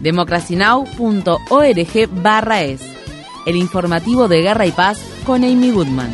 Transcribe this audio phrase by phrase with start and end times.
[0.00, 2.82] democracynow.org barra es,
[3.46, 6.12] el informativo de Guerra y Paz con Amy Goodman.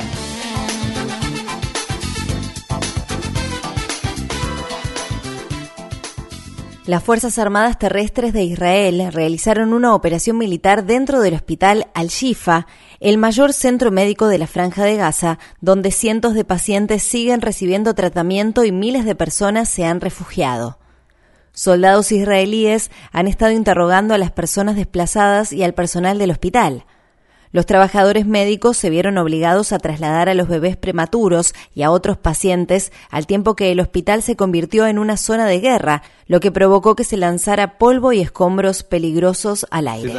[6.85, 12.67] Las Fuerzas Armadas Terrestres de Israel realizaron una operación militar dentro del hospital Al-Shifa,
[12.99, 17.95] el mayor centro médico de la Franja de Gaza, donde cientos de pacientes siguen recibiendo
[17.95, 20.82] tratamiento y miles de personas se han refugiado.
[21.53, 26.87] Soldados israelíes han estado interrogando a las personas desplazadas y al personal del hospital.
[27.53, 32.17] Los trabajadores médicos se vieron obligados a trasladar a los bebés prematuros y a otros
[32.17, 36.51] pacientes al tiempo que el hospital se convirtió en una zona de guerra, lo que
[36.51, 40.15] provocó que se lanzara polvo y escombros peligrosos al aire.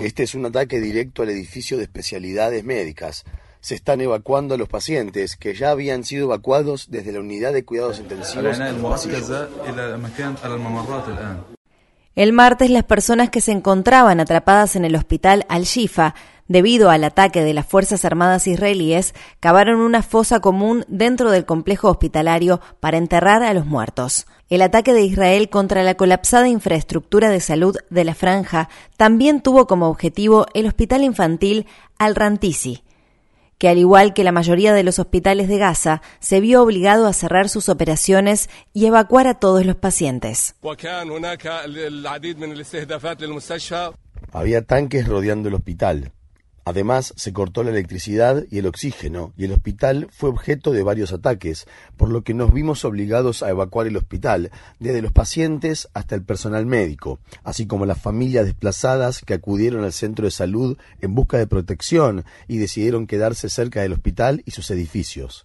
[0.00, 3.24] Este es un ataque directo al edificio de especialidades médicas
[3.62, 7.64] se están evacuando a los pacientes que ya habían sido evacuados desde la unidad de
[7.64, 8.58] cuidados intensivos.
[12.14, 16.14] El martes las personas que se encontraban atrapadas en el hospital Al-Shifa
[16.48, 21.88] debido al ataque de las Fuerzas Armadas israelíes cavaron una fosa común dentro del complejo
[21.88, 24.26] hospitalario para enterrar a los muertos.
[24.50, 29.68] El ataque de Israel contra la colapsada infraestructura de salud de la franja también tuvo
[29.68, 31.66] como objetivo el hospital infantil
[31.96, 32.82] Al-Rantisi
[33.62, 37.12] que al igual que la mayoría de los hospitales de Gaza, se vio obligado a
[37.12, 40.56] cerrar sus operaciones y evacuar a todos los pacientes.
[44.32, 46.10] Había tanques rodeando el hospital.
[46.64, 51.12] Además, se cortó la electricidad y el oxígeno, y el hospital fue objeto de varios
[51.12, 51.66] ataques,
[51.96, 56.22] por lo que nos vimos obligados a evacuar el hospital, desde los pacientes hasta el
[56.22, 61.36] personal médico, así como las familias desplazadas que acudieron al centro de salud en busca
[61.38, 65.44] de protección y decidieron quedarse cerca del hospital y sus edificios.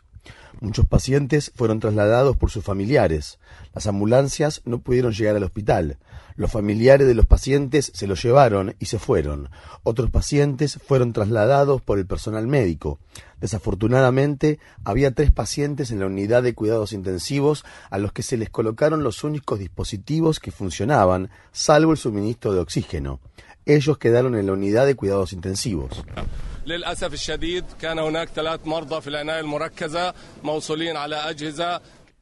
[0.60, 3.38] Muchos pacientes fueron trasladados por sus familiares.
[3.76, 5.98] Las ambulancias no pudieron llegar al hospital.
[6.36, 9.50] Los familiares de los pacientes se los llevaron y se fueron.
[9.84, 13.00] Otros pacientes fueron trasladados por el personal médico.
[13.40, 18.50] Desafortunadamente, había tres pacientes en la unidad de cuidados intensivos a los que se les
[18.50, 23.20] colocaron los únicos dispositivos que funcionaban, salvo el suministro de oxígeno.
[23.68, 26.04] Ellos quedaron en la unidad de cuidados intensivos.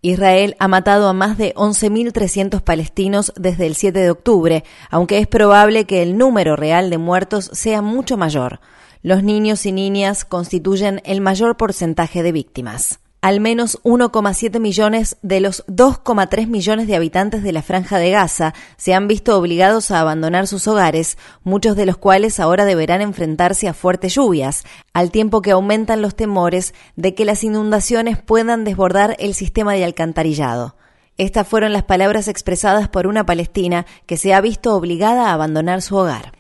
[0.02, 5.28] Israel ha matado a más de 11.300 palestinos desde el 7 de octubre, aunque es
[5.28, 8.60] probable que el número real de muertos sea mucho mayor.
[9.02, 15.40] Los niños y niñas constituyen el mayor porcentaje de víctimas al menos 1,7 millones de
[15.40, 20.00] los 2,3 millones de habitantes de la franja de Gaza se han visto obligados a
[20.00, 25.41] abandonar sus hogares, muchos de los cuales ahora deberán enfrentarse a fuertes lluvias, al tiempo
[25.41, 30.75] que aumentan los temores de que las inundaciones puedan desbordar el sistema de alcantarillado.
[31.18, 35.81] Estas fueron las palabras expresadas por una palestina que se ha visto obligada a abandonar
[35.81, 36.34] su hogar.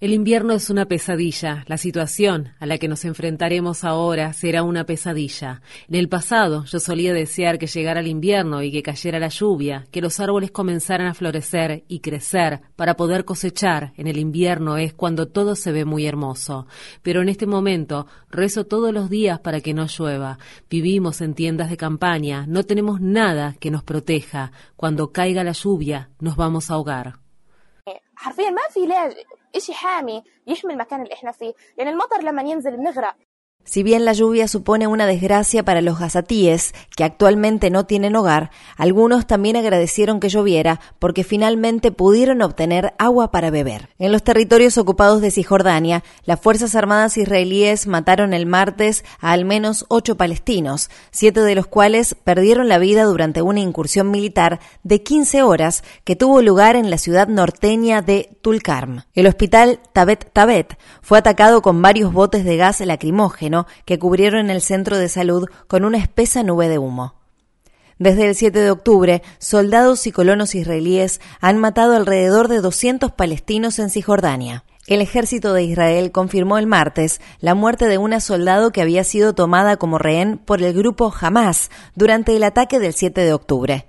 [0.00, 1.64] El invierno es una pesadilla.
[1.68, 5.62] La situación a la que nos enfrentaremos ahora será una pesadilla.
[5.86, 9.86] En el pasado yo solía desear que llegara el invierno y que cayera la lluvia,
[9.92, 13.92] que los árboles comenzaran a florecer y crecer para poder cosechar.
[13.96, 16.66] En el invierno es cuando todo se ve muy hermoso.
[17.02, 20.38] Pero en este momento rezo todos los días para que no llueva.
[20.68, 24.50] Vivimos en tiendas de campaña, no tenemos nada que nos proteja.
[24.74, 27.21] Cuando caiga la lluvia nos vamos a ahogar.
[28.22, 29.12] حرفيا ما في لاج
[29.56, 31.52] إشي حامي يحمي المكان اللي إحنا فيه.
[31.78, 33.14] لأن المطر لما ينزل بنغرق.
[33.64, 38.50] Si bien la lluvia supone una desgracia para los gazatíes, que actualmente no tienen hogar,
[38.76, 43.88] algunos también agradecieron que lloviera porque finalmente pudieron obtener agua para beber.
[43.98, 49.44] En los territorios ocupados de Cisjordania, las Fuerzas Armadas israelíes mataron el martes a al
[49.44, 55.02] menos ocho palestinos, siete de los cuales perdieron la vida durante una incursión militar de
[55.02, 59.04] 15 horas que tuvo lugar en la ciudad norteña de Tulkarm.
[59.14, 63.51] El hospital Tabet Tabet fue atacado con varios botes de gas lacrimógeno
[63.84, 67.14] que cubrieron el centro de salud con una espesa nube de humo.
[67.98, 73.78] Desde el 7 de octubre, soldados y colonos israelíes han matado alrededor de 200 palestinos
[73.78, 74.64] en Cisjordania.
[74.88, 79.34] El ejército de Israel confirmó el martes la muerte de una soldado que había sido
[79.34, 83.86] tomada como rehén por el grupo Hamas durante el ataque del 7 de octubre.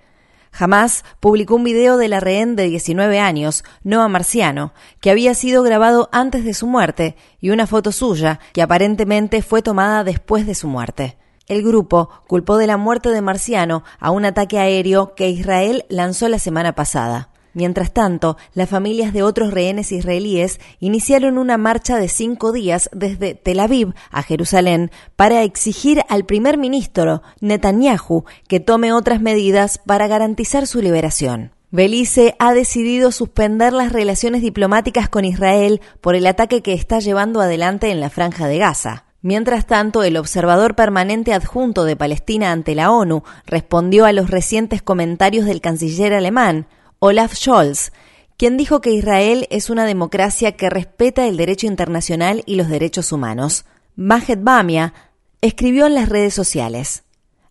[0.54, 4.72] Jamás publicó un video de la rehén de 19 años, Noah Marciano,
[5.02, 9.64] que había sido grabado antes de su muerte, y una foto suya, que aparentemente fue
[9.64, 11.18] tomada después de su muerte.
[11.48, 16.30] El grupo culpó de la muerte de Marciano a un ataque aéreo que Israel lanzó
[16.30, 17.33] la semana pasada.
[17.54, 23.36] Mientras tanto, las familias de otros rehenes israelíes iniciaron una marcha de cinco días desde
[23.36, 30.08] Tel Aviv a Jerusalén para exigir al primer ministro Netanyahu que tome otras medidas para
[30.08, 31.52] garantizar su liberación.
[31.70, 37.42] Belice ha decidido suspender las relaciones diplomáticas con Israel por el ataque que está llevando
[37.42, 39.06] adelante en la franja de Gaza.
[39.24, 44.82] Mientras tanto, el observador permanente adjunto de Palestina ante la ONU respondió a los recientes
[44.82, 46.68] comentarios del canciller alemán,
[47.06, 47.92] Olaf Scholz,
[48.38, 53.12] quien dijo que Israel es una democracia que respeta el derecho internacional y los derechos
[53.12, 53.66] humanos.
[53.98, 54.94] Mahed Bamia
[55.42, 57.04] escribió en las redes sociales.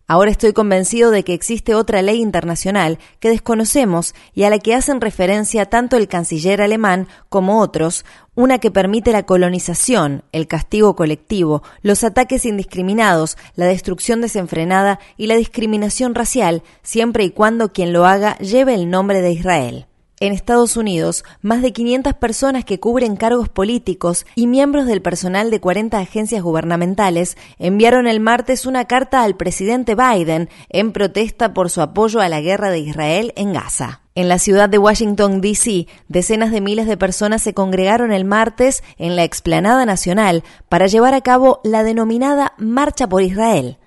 [0.05, 4.75] Ahora estoy convencido de que existe otra ley internacional que desconocemos y a la que
[4.75, 8.03] hacen referencia tanto el canciller alemán como otros,
[8.35, 15.27] una que permite la colonización, el castigo colectivo, los ataques indiscriminados, la destrucción desenfrenada y
[15.27, 19.87] la discriminación racial, siempre y cuando quien lo haga lleve el nombre de Israel.
[20.19, 25.49] En Estados Unidos, más de 500 personas que cubren cargos políticos y miembros del personal
[25.49, 31.69] de 40 agencias gubernamentales enviaron el martes una carta al presidente Biden en protesta por
[31.69, 34.01] su apoyo a la guerra de Israel en Gaza.
[34.15, 38.83] En la ciudad de Washington, D.C., decenas de miles de personas se congregaron el martes
[38.99, 43.79] en la explanada nacional para llevar a cabo la denominada Marcha por Israel.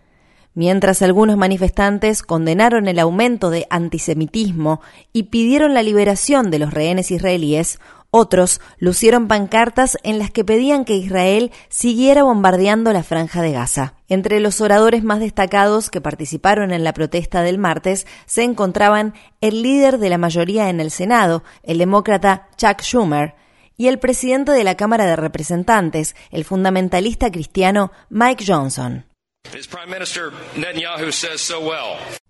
[0.57, 4.81] Mientras algunos manifestantes condenaron el aumento de antisemitismo
[5.13, 7.79] y pidieron la liberación de los rehenes israelíes,
[8.11, 13.97] otros lucieron pancartas en las que pedían que Israel siguiera bombardeando la franja de Gaza.
[14.09, 19.13] Entre los oradores más destacados que participaron en la protesta del martes se encontraban
[19.43, 23.35] el líder de la mayoría en el Senado, el demócrata Chuck Schumer,
[23.77, 29.05] y el presidente de la Cámara de Representantes, el fundamentalista cristiano Mike Johnson.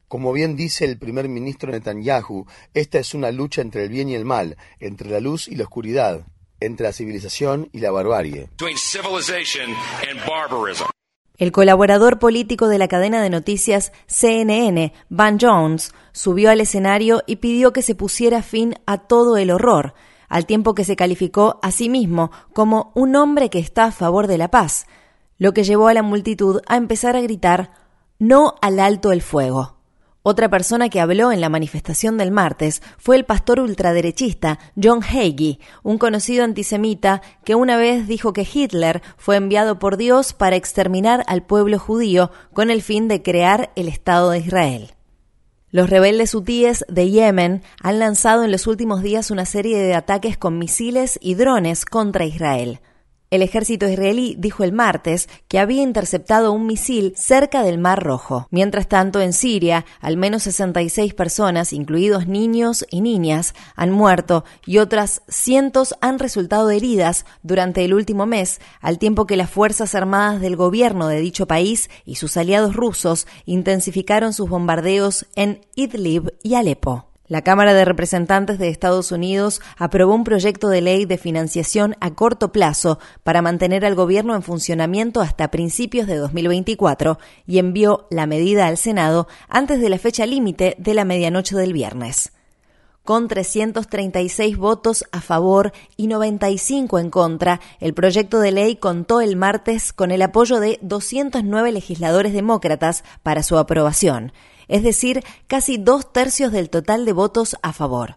[0.09, 4.15] Como bien dice el primer ministro Netanyahu, esta es una lucha entre el bien y
[4.15, 6.27] el mal, entre la luz y la oscuridad,
[6.61, 8.49] entre la civilización y la barbarie.
[11.39, 17.37] El colaborador político de la cadena de noticias CNN, Van Jones, subió al escenario y
[17.37, 19.95] pidió que se pusiera fin a todo el horror,
[20.29, 24.29] al tiempo que se calificó a sí mismo como un hombre que está a favor
[24.29, 24.87] de la paz
[25.39, 27.73] lo que llevó a la multitud a empezar a gritar
[28.19, 29.77] No al alto el fuego.
[30.29, 35.61] Otra persona que habló en la manifestación del martes fue el pastor ultraderechista John Hagee,
[35.85, 41.23] un conocido antisemita que una vez dijo que Hitler fue enviado por Dios para exterminar
[41.29, 44.95] al pueblo judío con el fin de crear el Estado de Israel.
[45.71, 50.37] Los rebeldes hutíes de Yemen han lanzado en los últimos días una serie de ataques
[50.37, 52.81] con misiles y drones contra Israel.
[53.37, 58.49] El ejército israelí dijo el martes que había interceptado un misil cerca del Mar Rojo.
[58.51, 64.79] Mientras tanto, en Siria, al menos 66 personas, incluidos niños y niñas, han muerto y
[64.79, 70.41] otras cientos han resultado heridas durante el último mes, al tiempo que las Fuerzas Armadas
[70.41, 76.55] del gobierno de dicho país y sus aliados rusos intensificaron sus bombardeos en Idlib y
[76.55, 77.05] Alepo.
[77.29, 82.15] La Cámara de Representantes de Estados Unidos aprobó un proyecto de ley de financiación a
[82.15, 88.27] corto plazo para mantener al gobierno en funcionamiento hasta principios de 2024 y envió la
[88.27, 92.31] medida al Senado antes de la fecha límite de la medianoche del viernes.
[93.03, 99.35] Con 336 votos a favor y 95 en contra, el proyecto de ley contó el
[99.35, 104.33] martes con el apoyo de 209 legisladores demócratas para su aprobación
[104.69, 108.17] es decir, casi dos tercios del total de votos a favor.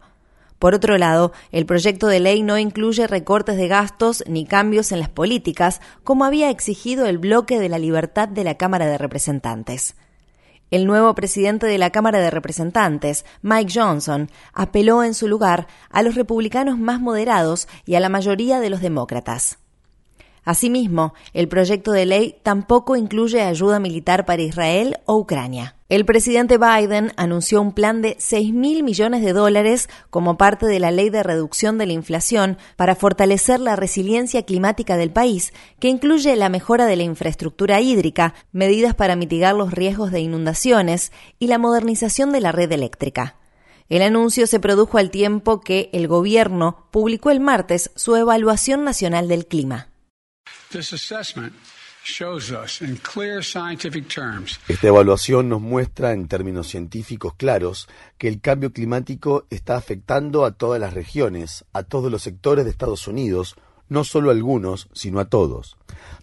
[0.59, 4.99] Por otro lado, el proyecto de ley no incluye recortes de gastos ni cambios en
[4.99, 9.95] las políticas, como había exigido el bloque de la libertad de la Cámara de Representantes.
[10.69, 16.03] El nuevo presidente de la Cámara de Representantes, Mike Johnson, apeló en su lugar a
[16.03, 19.59] los republicanos más moderados y a la mayoría de los demócratas.
[20.49, 25.75] Asimismo, el proyecto de ley tampoco incluye ayuda militar para Israel o Ucrania.
[25.89, 30.79] El presidente Biden anunció un plan de 6 mil millones de dólares como parte de
[30.79, 35.87] la ley de reducción de la inflación para fortalecer la resiliencia climática del país, que
[35.87, 41.45] incluye la mejora de la infraestructura hídrica, medidas para mitigar los riesgos de inundaciones y
[41.45, 43.35] la modernización de la red eléctrica.
[43.87, 49.27] El anuncio se produjo al tiempo que el gobierno publicó el martes su evaluación nacional
[49.27, 49.89] del clima.
[54.67, 60.51] Esta evaluación nos muestra en términos científicos claros que el cambio climático está afectando a
[60.51, 63.55] todas las regiones, a todos los sectores de Estados Unidos,
[63.89, 65.75] no solo a algunos, sino a todos.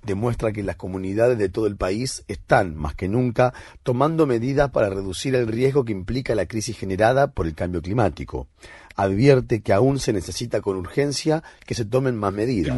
[0.04, 4.88] Demuestra que las comunidades de todo el país están, más que nunca, tomando medidas para
[4.88, 8.46] reducir el riesgo que implica la crisis generada por el cambio climático.
[8.94, 12.76] Advierte que aún se necesita con urgencia que se tomen más medidas.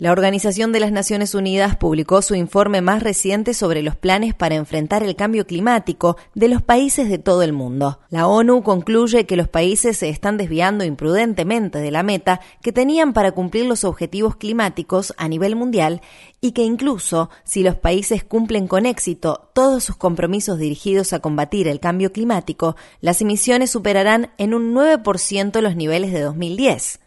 [0.00, 4.54] La Organización de las Naciones Unidas publicó su informe más reciente sobre los planes para
[4.54, 8.00] enfrentar el cambio climático de los países de todo el mundo.
[8.08, 13.12] La ONU concluye que los países se están desviando imprudentemente de la meta que tenían
[13.12, 16.00] para cumplir los objetivos climáticos a nivel mundial
[16.40, 21.68] y que incluso si los países cumplen con éxito todos sus compromisos dirigidos a combatir
[21.68, 27.00] el cambio climático, las emisiones superarán en un 9% los niveles de 2010.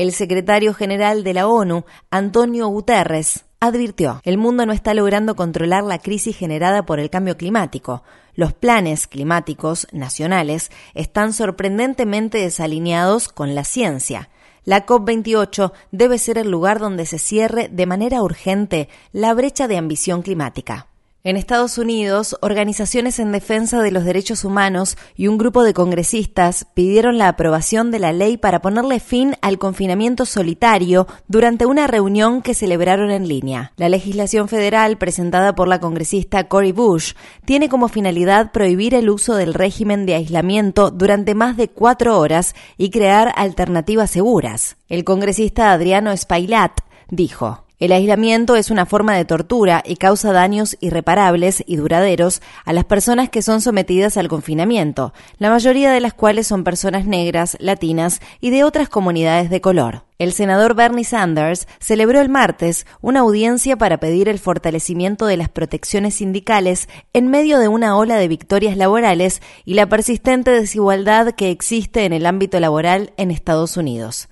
[0.00, 5.84] El secretario general de la ONU, Antonio Guterres, advirtió, el mundo no está logrando controlar
[5.84, 8.02] la crisis generada por el cambio climático.
[8.34, 14.30] Los planes climáticos nacionales están sorprendentemente desalineados con la ciencia.
[14.64, 19.76] La COP28 debe ser el lugar donde se cierre de manera urgente la brecha de
[19.76, 20.89] ambición climática.
[21.22, 26.66] En Estados Unidos, organizaciones en defensa de los derechos humanos y un grupo de congresistas
[26.72, 32.40] pidieron la aprobación de la ley para ponerle fin al confinamiento solitario durante una reunión
[32.40, 33.72] que celebraron en línea.
[33.76, 37.12] La legislación federal presentada por la congresista Cory Bush
[37.44, 42.54] tiene como finalidad prohibir el uso del régimen de aislamiento durante más de cuatro horas
[42.78, 44.78] y crear alternativas seguras.
[44.88, 47.66] El congresista Adriano Spailat dijo.
[47.80, 52.84] El aislamiento es una forma de tortura y causa daños irreparables y duraderos a las
[52.84, 58.20] personas que son sometidas al confinamiento, la mayoría de las cuales son personas negras, latinas
[58.38, 60.04] y de otras comunidades de color.
[60.18, 65.48] El senador Bernie Sanders celebró el martes una audiencia para pedir el fortalecimiento de las
[65.48, 71.50] protecciones sindicales en medio de una ola de victorias laborales y la persistente desigualdad que
[71.50, 74.28] existe en el ámbito laboral en Estados Unidos.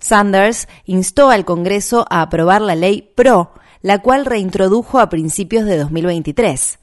[0.00, 5.78] Sanders instó al Congreso a aprobar la ley PRO, la cual reintrodujo a principios de
[5.78, 6.78] 2023.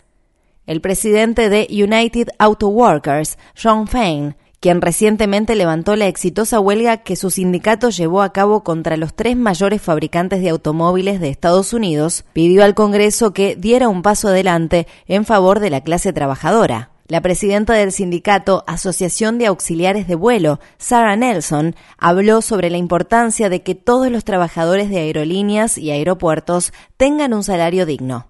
[0.65, 7.17] El presidente de United Auto Workers, Sean Fain, quien recientemente levantó la exitosa huelga que
[7.17, 12.24] su sindicato llevó a cabo contra los tres mayores fabricantes de automóviles de Estados Unidos,
[12.32, 16.93] pidió al Congreso que diera un paso adelante en favor de la clase trabajadora.
[17.10, 23.50] La presidenta del sindicato Asociación de Auxiliares de Vuelo, Sarah Nelson, habló sobre la importancia
[23.50, 28.26] de que todos los trabajadores de aerolíneas y aeropuertos tengan un salario digno.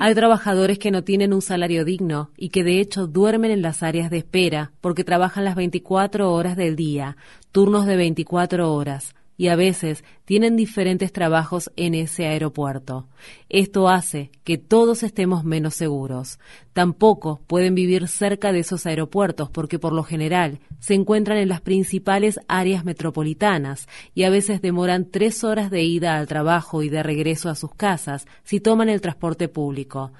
[0.00, 3.82] Hay trabajadores que no tienen un salario digno y que de hecho duermen en las
[3.82, 7.18] áreas de espera porque trabajan las 24 horas del día,
[7.52, 13.08] turnos de 24 horas y a veces tienen diferentes trabajos en ese aeropuerto.
[13.48, 16.38] Esto hace que todos estemos menos seguros.
[16.72, 21.60] Tampoco pueden vivir cerca de esos aeropuertos porque por lo general se encuentran en las
[21.60, 27.02] principales áreas metropolitanas y a veces demoran tres horas de ida al trabajo y de
[27.02, 30.12] regreso a sus casas si toman el transporte público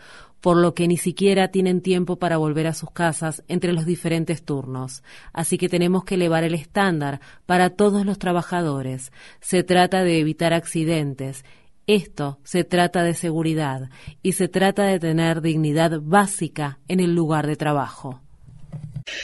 [0.42, 4.42] por lo que ni siquiera tienen tiempo para volver a sus casas entre los diferentes
[4.42, 5.02] turnos.
[5.32, 9.12] Así que tenemos que elevar el estándar para todos los trabajadores.
[9.40, 11.44] Se trata de evitar accidentes.
[11.86, 13.88] Esto se trata de seguridad
[14.20, 18.20] y se trata de tener dignidad básica en el lugar de trabajo.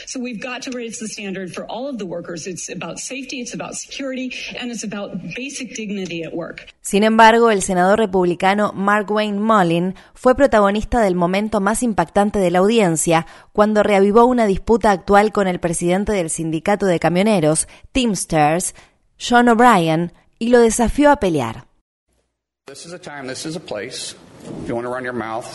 [0.05, 2.47] So we've got to raise the standard for all of the workers.
[2.47, 6.67] It's about safety, it's about security, and it's about basic dignity at work.
[6.81, 12.51] Sin embargo, el senador republicano Mark Wayne Mullin fue protagonista del momento más impactante de
[12.51, 18.75] la audiencia cuando reavivó una disputa actual con el presidente del sindicato de camioneros, Teamsters,
[19.19, 21.65] John O'Brien, y lo desafió a pelear.
[22.65, 24.15] This is a time, this is a place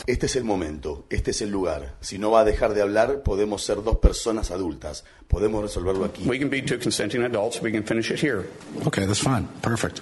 [0.06, 1.94] este es el momento, este es el lugar.
[2.00, 5.04] Si no va a dejar de hablar, podemos ser dos personas adultas.
[5.28, 6.22] Podemos resolverlo aquí.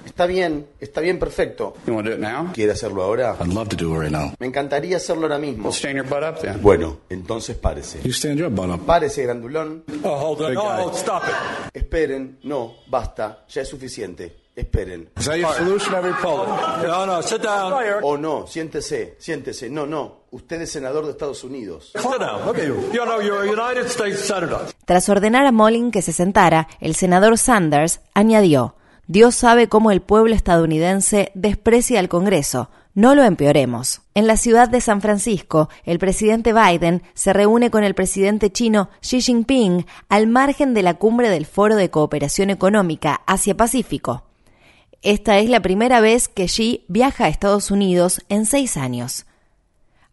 [0.04, 1.74] Está bien, está bien, perfecto.
[2.52, 3.36] ¿Quiere hacerlo ahora?
[4.38, 5.68] Me encantaría hacerlo ahora mismo.
[6.60, 8.00] Bueno, entonces párese.
[8.78, 9.84] Párese, grandulón.
[10.02, 10.90] Oh, oh,
[11.72, 14.41] Esperen, no, basta, ya es suficiente.
[14.54, 15.08] Esperen.
[18.02, 19.70] O no, siéntese, siéntese.
[19.70, 20.22] No, no.
[20.30, 21.92] Usted es senador de Estados Unidos.
[24.84, 28.76] Tras ordenar a Molin que se sentara, el senador Sanders añadió.
[29.06, 32.70] Dios sabe cómo el pueblo estadounidense desprecia al Congreso.
[32.94, 34.02] No lo empeoremos.
[34.14, 38.90] En la ciudad de San Francisco, el presidente Biden se reúne con el presidente chino
[39.00, 44.24] Xi Jinping al margen de la cumbre del Foro de Cooperación Económica Asia-Pacífico.
[45.02, 49.26] Esta es la primera vez que Xi viaja a Estados Unidos en seis años.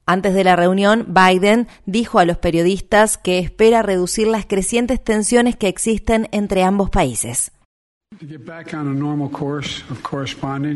[0.08, 5.56] Antes de la reunión, Biden dijo a los periodistas que espera reducir las crecientes tensiones
[5.56, 7.52] que existen entre ambos países.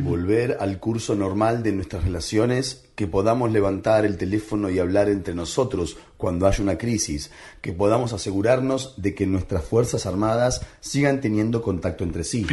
[0.02, 5.36] Volver al curso normal de nuestras relaciones, que podamos levantar el teléfono y hablar entre
[5.36, 11.62] nosotros cuando haya una crisis, que podamos asegurarnos de que nuestras Fuerzas Armadas sigan teniendo
[11.62, 12.46] contacto entre sí.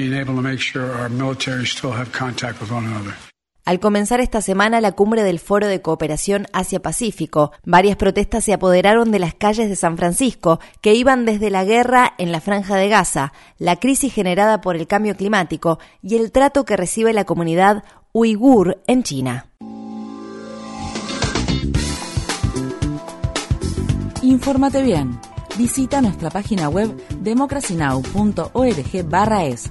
[3.64, 9.10] Al comenzar esta semana la cumbre del Foro de Cooperación Asia-Pacífico, varias protestas se apoderaron
[9.10, 12.88] de las calles de San Francisco, que iban desde la guerra en la franja de
[12.88, 17.84] Gaza, la crisis generada por el cambio climático y el trato que recibe la comunidad
[18.12, 19.46] uigur en China.
[24.22, 25.18] Infórmate bien.
[25.58, 29.70] Visita nuestra página web democracynow.org/es